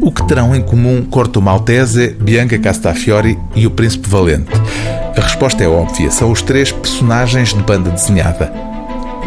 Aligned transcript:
O 0.00 0.10
que 0.10 0.26
terão 0.26 0.54
em 0.54 0.62
comum 0.62 1.04
Corto 1.04 1.40
Maltese, 1.42 2.16
Bianca 2.20 2.58
Castafiore 2.58 3.38
e 3.54 3.66
o 3.66 3.70
Príncipe 3.70 4.08
Valente? 4.08 4.50
A 5.16 5.20
resposta 5.20 5.62
é 5.62 5.68
óbvia, 5.68 6.10
são 6.10 6.30
os 6.30 6.42
três 6.42 6.72
personagens 6.72 7.52
de 7.52 7.62
banda 7.62 7.90
desenhada. 7.90 8.52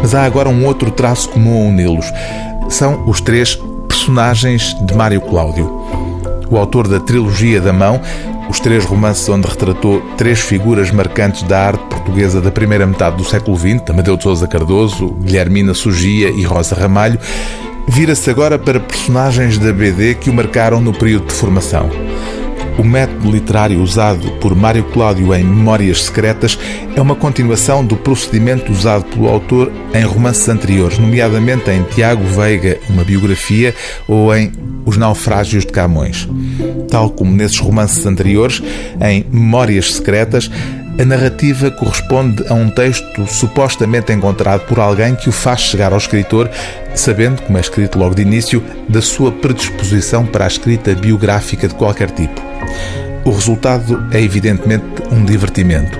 Mas 0.00 0.14
há 0.14 0.24
agora 0.24 0.48
um 0.48 0.64
outro 0.66 0.90
traço 0.90 1.28
comum 1.28 1.62
a 1.62 1.68
uni-los. 1.68 2.06
São 2.68 3.08
os 3.08 3.20
três 3.20 3.58
personagens 3.88 4.74
de 4.84 4.94
Mário 4.94 5.20
Cláudio. 5.20 5.66
O 6.50 6.56
autor 6.56 6.88
da 6.88 6.98
trilogia 7.00 7.60
da 7.60 7.72
mão, 7.72 8.00
os 8.48 8.58
três 8.58 8.84
romances 8.84 9.28
onde 9.28 9.46
retratou 9.46 10.00
três 10.16 10.40
figuras 10.40 10.90
marcantes 10.90 11.42
da 11.42 11.66
arte 11.66 11.84
portuguesa 11.84 12.40
da 12.40 12.50
primeira 12.50 12.86
metade 12.86 13.16
do 13.16 13.24
século 13.24 13.56
XX, 13.56 13.90
Amadeu 13.90 14.16
de 14.16 14.22
Sousa 14.22 14.48
Cardoso, 14.48 15.08
Guilhermina 15.22 15.74
Sugia 15.74 16.30
e 16.30 16.42
Rosa 16.42 16.74
Ramalho, 16.74 17.18
vira-se 17.88 18.30
agora 18.30 18.58
para 18.58 18.80
personagens 18.80 19.58
da 19.58 19.72
BD 19.72 20.14
que 20.14 20.30
o 20.30 20.34
marcaram 20.34 20.80
no 20.80 20.92
período 20.92 21.26
de 21.26 21.34
formação. 21.34 21.90
O 22.78 22.84
método 22.84 23.32
literário 23.32 23.82
usado 23.82 24.30
por 24.40 24.54
Mário 24.54 24.84
Cláudio 24.84 25.34
em 25.34 25.42
Memórias 25.42 26.04
Secretas 26.04 26.56
é 26.94 27.00
uma 27.00 27.16
continuação 27.16 27.84
do 27.84 27.96
procedimento 27.96 28.70
usado 28.70 29.04
pelo 29.06 29.26
autor 29.26 29.72
em 29.92 30.04
romances 30.04 30.48
anteriores, 30.48 30.96
nomeadamente 30.96 31.68
em 31.72 31.82
Tiago 31.82 32.22
Veiga, 32.22 32.78
uma 32.88 33.02
biografia, 33.02 33.74
ou 34.06 34.32
em 34.32 34.52
Os 34.86 34.96
Naufrágios 34.96 35.66
de 35.66 35.72
Camões. 35.72 36.28
Tal 36.88 37.10
como 37.10 37.34
nesses 37.34 37.58
romances 37.58 38.06
anteriores, 38.06 38.62
em 39.00 39.26
Memórias 39.28 39.94
Secretas, 39.94 40.48
a 40.98 41.04
narrativa 41.04 41.70
corresponde 41.70 42.44
a 42.48 42.54
um 42.54 42.68
texto 42.68 43.24
supostamente 43.26 44.12
encontrado 44.12 44.66
por 44.66 44.80
alguém 44.80 45.14
que 45.14 45.28
o 45.28 45.32
faz 45.32 45.60
chegar 45.60 45.92
ao 45.92 45.98
escritor, 45.98 46.50
sabendo, 46.94 47.40
como 47.42 47.56
é 47.56 47.60
escrito 47.60 47.98
logo 47.98 48.16
de 48.16 48.22
início, 48.22 48.62
da 48.88 49.00
sua 49.00 49.30
predisposição 49.30 50.26
para 50.26 50.44
a 50.44 50.48
escrita 50.48 50.94
biográfica 50.96 51.68
de 51.68 51.74
qualquer 51.74 52.10
tipo. 52.10 52.42
O 53.24 53.30
resultado 53.30 54.08
é 54.10 54.20
evidentemente 54.20 54.84
um 55.12 55.24
divertimento. 55.24 55.96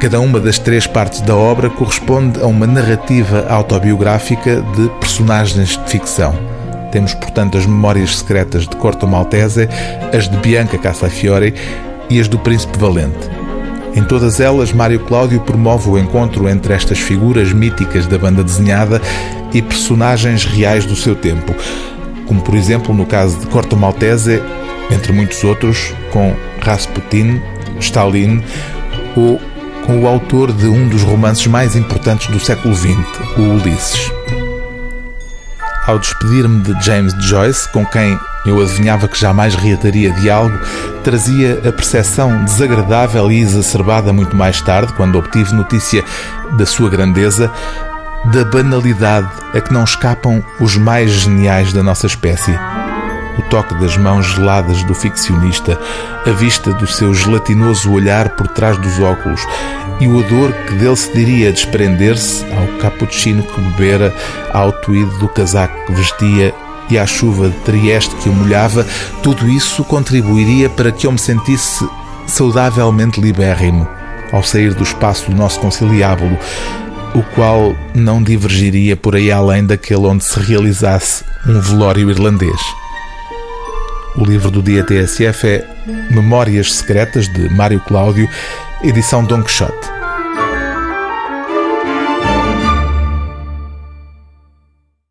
Cada 0.00 0.18
uma 0.18 0.40
das 0.40 0.58
três 0.58 0.86
partes 0.86 1.20
da 1.20 1.36
obra 1.36 1.68
corresponde 1.68 2.40
a 2.40 2.46
uma 2.46 2.66
narrativa 2.66 3.46
autobiográfica 3.50 4.62
de 4.74 4.88
personagens 5.00 5.76
de 5.76 5.90
ficção. 5.90 6.34
Temos, 6.90 7.12
portanto, 7.12 7.58
as 7.58 7.66
memórias 7.66 8.16
secretas 8.16 8.66
de 8.66 8.74
Corto 8.76 9.06
Maltese, 9.06 9.68
as 10.16 10.28
de 10.28 10.36
Bianca 10.38 10.78
Cassafiore 10.78 11.54
e 12.08 12.18
as 12.18 12.26
do 12.26 12.38
Príncipe 12.38 12.78
Valente. 12.78 13.39
Em 13.94 14.04
todas 14.04 14.40
elas, 14.40 14.72
Mário 14.72 15.00
Cláudio 15.00 15.40
promove 15.40 15.88
o 15.88 15.98
encontro 15.98 16.48
entre 16.48 16.72
estas 16.72 16.98
figuras 16.98 17.52
míticas 17.52 18.06
da 18.06 18.16
banda 18.16 18.44
desenhada 18.44 19.00
e 19.52 19.60
personagens 19.60 20.44
reais 20.44 20.84
do 20.84 20.94
seu 20.94 21.16
tempo, 21.16 21.54
como 22.26 22.40
por 22.42 22.54
exemplo 22.54 22.94
no 22.94 23.04
caso 23.04 23.38
de 23.40 23.46
Corto 23.46 23.76
Maltese, 23.76 24.40
entre 24.90 25.12
muitos 25.12 25.42
outros, 25.42 25.92
com 26.12 26.34
Rasputin, 26.60 27.40
Stalin 27.80 28.42
ou 29.16 29.40
com 29.86 30.02
o 30.02 30.06
autor 30.06 30.52
de 30.52 30.66
um 30.66 30.88
dos 30.88 31.02
romances 31.02 31.46
mais 31.46 31.74
importantes 31.74 32.28
do 32.28 32.38
século 32.38 32.74
XX, 32.74 32.96
o 33.36 33.42
Ulisses. 33.42 34.12
Ao 35.86 35.98
despedir-me 35.98 36.62
de 36.62 36.84
James 36.84 37.12
Joyce, 37.24 37.68
com 37.72 37.84
quem 37.84 38.16
eu 38.44 38.60
adivinhava 38.60 39.06
que 39.06 39.18
jamais 39.18 39.54
reataria 39.54 40.12
diálogo, 40.12 40.58
trazia 41.04 41.60
a 41.66 41.72
percepção 41.72 42.44
desagradável 42.44 43.30
e 43.30 43.40
exacerbada 43.40 44.12
muito 44.12 44.34
mais 44.36 44.60
tarde, 44.60 44.92
quando 44.94 45.18
obtive 45.18 45.54
notícia 45.54 46.04
da 46.52 46.64
sua 46.64 46.88
grandeza, 46.88 47.50
da 48.32 48.44
banalidade 48.44 49.30
a 49.54 49.60
que 49.60 49.72
não 49.72 49.84
escapam 49.84 50.42
os 50.58 50.76
mais 50.76 51.10
geniais 51.10 51.72
da 51.72 51.82
nossa 51.82 52.06
espécie. 52.06 52.58
O 53.38 53.42
toque 53.42 53.74
das 53.76 53.96
mãos 53.96 54.26
geladas 54.26 54.82
do 54.84 54.94
ficcionista, 54.94 55.78
a 56.26 56.30
vista 56.30 56.72
do 56.72 56.86
seu 56.86 57.14
gelatinoso 57.14 57.92
olhar 57.92 58.30
por 58.30 58.46
trás 58.48 58.76
dos 58.76 58.98
óculos 59.00 59.46
e 60.00 60.06
o 60.06 60.16
odor 60.18 60.52
que 60.66 60.74
dele 60.74 60.96
se 60.96 61.12
diria 61.14 61.52
desprender-se 61.52 62.44
ao 62.52 62.66
cappuccino 62.78 63.42
que 63.42 63.60
bebera, 63.60 64.14
ao 64.52 64.72
tweed 64.72 65.18
do 65.18 65.28
casaco 65.28 65.86
que 65.86 65.92
vestia 65.92 66.54
e 66.90 66.98
à 66.98 67.06
chuva 67.06 67.48
de 67.48 67.56
Trieste 67.58 68.14
que 68.16 68.28
o 68.28 68.32
molhava, 68.32 68.86
tudo 69.22 69.48
isso 69.48 69.84
contribuiria 69.84 70.68
para 70.68 70.92
que 70.92 71.06
eu 71.06 71.12
me 71.12 71.18
sentisse 71.18 71.88
saudavelmente 72.26 73.20
libérrimo 73.20 73.88
ao 74.32 74.42
sair 74.42 74.74
do 74.74 74.82
espaço 74.82 75.30
do 75.30 75.36
nosso 75.36 75.58
conciliábulo, 75.60 76.38
o 77.14 77.22
qual 77.34 77.74
não 77.94 78.22
divergiria 78.22 78.96
por 78.96 79.16
aí 79.16 79.30
além 79.30 79.64
daquele 79.64 80.06
onde 80.06 80.24
se 80.24 80.38
realizasse 80.38 81.24
um 81.46 81.60
velório 81.60 82.10
irlandês. 82.10 82.60
O 84.16 84.24
livro 84.24 84.50
do 84.50 84.62
dia 84.62 84.84
TSF 84.84 85.46
é 85.46 85.66
Memórias 86.10 86.74
Secretas, 86.74 87.28
de 87.28 87.48
Mário 87.48 87.80
Cláudio, 87.80 88.28
edição 88.82 89.24
Don 89.24 89.42
Quixote. 89.42 89.99